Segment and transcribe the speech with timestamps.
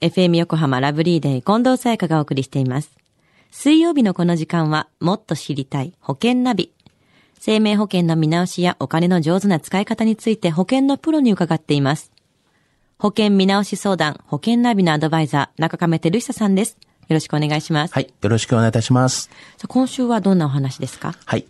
[0.00, 2.92] FM 横浜ラブリーデー近藤沙耶香がお送りしています。
[3.50, 6.72] 水曜日のこの時間は、もっと知りたい保険ナビ。
[7.40, 12.12] 生命保険の見直しやお金の上手な使い方について保険のプロに伺っています。
[12.98, 16.76] 保険見直し相談、保険ナビのアドバイザー、中亀照久さんです。
[17.08, 17.94] よろしくお願いします。
[17.94, 18.12] はい。
[18.22, 19.30] よろしくお願いいたします。
[19.66, 21.14] 今週はどんなお話ですか？
[21.24, 21.46] はい。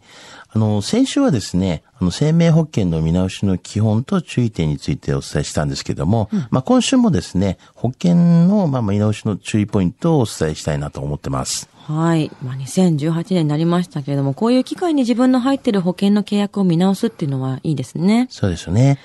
[0.50, 8.14] あの、先週はですね、あの、生命保険の見直しの基本と注意点についてお伝えしたんですけども、まあ、今週もですね、保険
[8.46, 11.68] の、まあ、見直しの注意ポイントをお伝えしたいなと思ってます。
[11.88, 12.30] はい。
[12.42, 18.26] まあ、2018年になりましたけれども、こういう機会に自分の入っている保険の契約を見直すっていうのはいいですね。
[18.30, 18.98] そうですよね。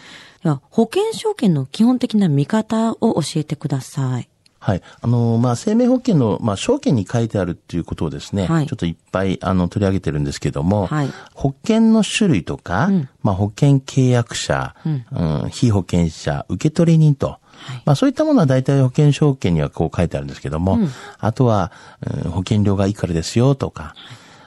[0.43, 4.29] では保険証券の基本的な見方を教えてください。
[4.63, 4.81] はい。
[5.01, 8.67] あの、まあ、生命保険の、まあ、証券に書いてあるっていうことをですね、はい。
[8.67, 11.09] ちょっといっぱい、あの、取り上げてるんですけども、はい。
[11.33, 12.89] 保険の種類とか、
[13.23, 15.49] まあ、保険契約者、うん。
[15.49, 17.39] 非保険者、受取人と、
[17.83, 20.79] まあ、そういったものは大体保険証券にはこう書いてあるんですけども、
[21.19, 21.71] あとは、
[22.05, 23.95] うん保険料がいくらですよとか、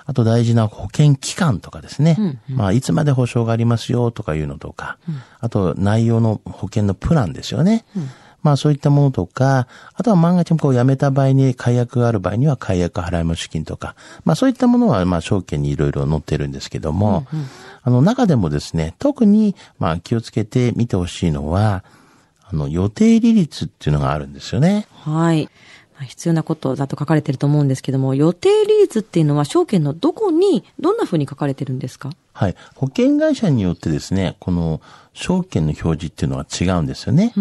[0.04, 2.41] あと大事な保険期間とかですね。
[2.48, 4.98] まあ、いつまで保証がありますよとかいうのとか、
[5.41, 7.84] あと内容の保険のプランですよね。
[8.47, 17.27] まあそういったものとか、あとは万が一もこう辞めた場合に解約がある場合には解約払い戻資金とか、まあそういったものはまあ証券にいろいろ載ってるんですけども、
[17.83, 21.83] あの中でもですね、特にまあ気をつけて見てほしいのは、
[22.48, 24.86] あの予定利率っていうのがあるんですよね。
[24.92, 25.48] はい。
[25.97, 32.11] まあ必要なことだと書かれてると思うんですけども、予定利率っていうのは証券のどこに、どんな風に書かれてるんですか？
[32.33, 32.55] はい。
[32.75, 34.83] 保険会社によってですね、この
[35.14, 37.33] 証券の表示っていうのは違うんですよね。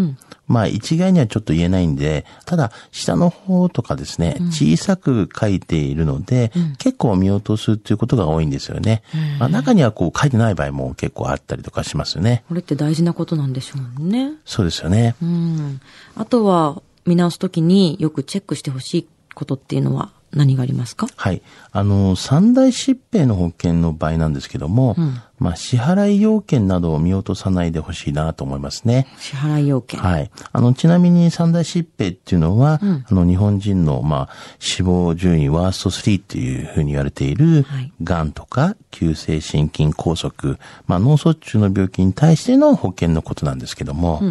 [0.47, 9.03] まあ一概にはちょっと言えないんで、ただ下の方とかですね、小さく書いているので、結構見落とすっていうことが多いんですよね。
[9.37, 12.45] まあ中にはこう書いてない場合も結構あったりとかしますよね。
[12.47, 14.31] これって大事なことなんでしょうね。
[14.45, 15.15] そうですよね。
[15.21, 15.81] うん。
[16.15, 21.07] あとは、見直すときによくチェックしてほしいことっていうのは何がありますか？
[21.15, 21.41] はい。
[21.71, 24.95] あの、三大疾病の保険の場合なんですけども、
[25.39, 29.07] まあ支払い要件などを見落とさないでほしいなと思いますね。
[29.17, 29.99] 支払い要件。
[29.99, 30.31] はい。
[30.51, 34.29] あの、ちなみに三大疾病っていうのは、あの、日本人の、まあ、
[34.59, 40.57] 死亡順位ワースト3っていうふうに言われているはい、癌とか、急性心筋梗塞、
[40.87, 44.21] まあ、脳卒中の病気に対しての保険のことなんですけども、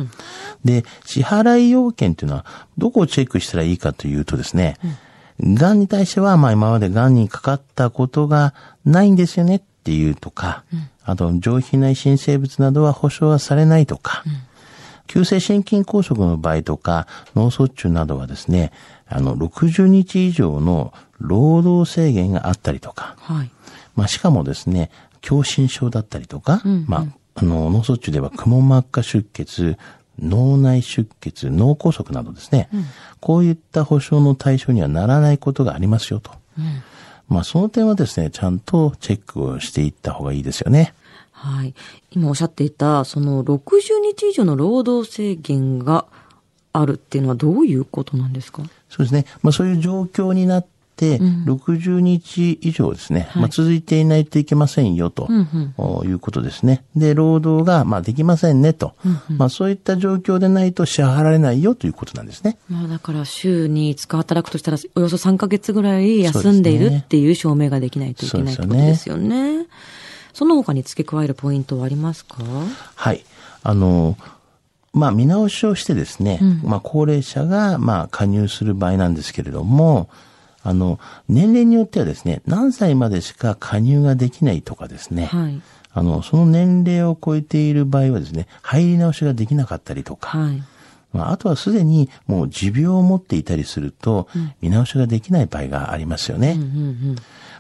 [0.65, 2.47] で、支払い要件っていうのは、
[2.79, 4.77] どこをチェックしたらいいかというとですね、
[5.41, 10.65] 癌に対しては、まあ、今まで癌にかかったことがないんですよねっていうとか、
[11.05, 14.25] あと、上皮内新生物などは保証はされないとか、
[15.07, 18.73] 急性心筋梗塞の場合とか、脳卒中などはですね、
[19.07, 23.51] あの、60日以上の労働制限があったりとか、はい。
[23.97, 24.91] まあ、しかもですね、
[25.23, 29.77] 狭心症だったりとか、まあ、あの、脳卒中ではくも膜下出血、
[30.19, 32.69] 脳内出血、脳梗塞などですね、
[33.21, 36.31] こういった保障の対象にはならないことがありますよと。
[37.29, 40.95] まあ、その点はですね、ちゃんとチェックをしていった方がいいですよね。
[41.33, 41.75] はい。
[42.11, 43.59] 今おっしゃっていた、その60
[44.03, 46.07] 日以上の労働制限が
[46.73, 48.63] あるっていうのはどういうことなんですか？
[48.89, 49.27] そうですね。
[49.43, 55.29] まあそういう状況になって、60日以上ですね、まあ続いていないといけませんよと、
[55.77, 56.85] おいうことですね。
[56.95, 58.95] で、労働がまあできませんねと、
[59.29, 62.59] まあそういった状況でないと支払われないよということなんですね。
[62.69, 69.67] まあだから週に5日働くとしたらおよそ3ヶ月ぐらい休んでいるっていう証明ができないといけないってことですよね。
[70.33, 72.43] その他に付け加えるポイントはありますか？
[72.95, 73.25] はい。
[73.63, 74.17] あの、
[74.93, 80.09] まあ見直しをしてですね、まあ高齢者がまあ加入する場合なんですけれども、
[80.65, 80.99] あの、
[81.29, 85.63] 年齢によってはですね、何歳までしか加入ができないとかですね、はい。
[85.93, 90.63] あの、その年齢を超えている場合はですね、入り直しができなかったりとか、はい。
[91.13, 94.27] まあ、あとはすでにもう持病を持っていたりすると、
[94.61, 96.59] 見直しができない場合がありますよね。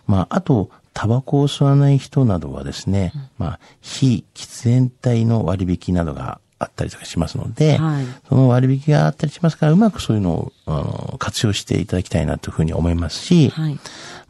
[0.06, 8.06] まあ、あと、タバコを吸わない人などはですね、まあ、非喫煙体の割引などがあったりとかしますので、はい。
[8.28, 13.78] その割引があったりしますから、うまくそういうのをあの活用していただきたいなというふうに思いますし、はい。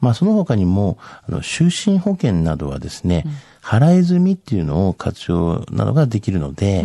[0.01, 3.25] まあその他にも、あの、就寝保険などはですね、
[3.63, 6.85] 払い済みっていうのを活用などができるので、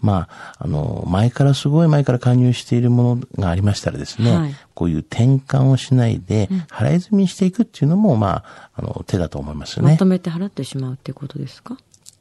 [0.00, 4.54] まあ、あの、前からすごい前から加入しているものがありましたらですね、はい。
[4.74, 9.92] こういう転換をしないで、払い済みにしていくっていうのも、まあ、あの、手だと思いますよね。
[9.92, 10.06] まと。
[10.06, 11.76] めて払ってしまうっていうことですか？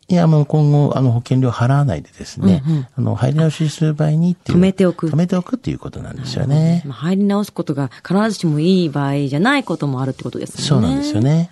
[0.07, 2.61] いや、もう今後、あの、保険料払わないでですね、
[2.95, 4.57] あの、入り直しする場合にっていう。
[4.59, 6.83] 止めておく止めておくっていうことなんですよね。
[6.85, 10.63] まあ、入り直すことが必ずしもいい場合じゃないこともあるってことですね。
[10.63, 11.21] そうなんですよ。
[11.21, 11.49] ね。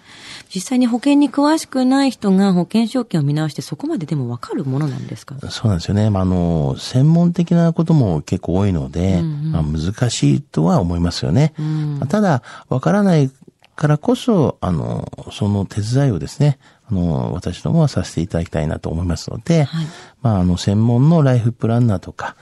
[0.54, 5.36] 実際に保険に詳しくない人が保険証券を見直してそこまででもわかるものなんですか？
[5.50, 6.12] そうなんですよね。
[6.12, 11.56] まあ、あの、専門的なことも結構多いので、うんうん、まあ、難しいとは思いますよね。
[11.58, 13.32] うん、ただ、わからない
[13.76, 19.86] からこそ、あの、その手伝いをですね、あの、私どもはさせていただきたいなと思いますので、はい、
[20.22, 22.36] まあ、あの、専門のライフプランナーとか、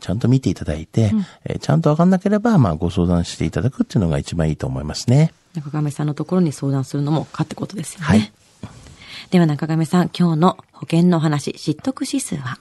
[0.00, 5.32] ちゃんと見ていただいて、うん、えちゃんとわかんなければ、まあ、ご相談していただくっていうのが一番いいと思いますね。
[5.54, 8.06] 中亀さんのところに相談するのもかってことですよね。
[8.06, 8.32] はい。
[9.30, 12.58] では中亀さん、今日の保険の話、知得指数は？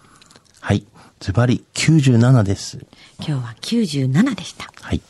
[0.62, 0.86] はい。
[1.20, 2.86] ズバリ97です。
[3.20, 4.72] 今日は97でした。
[4.82, 5.02] はい。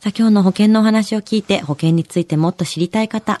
[0.00, 3.40] さあ今日の保険のお話を聞いて保険についてもっと知りたい方、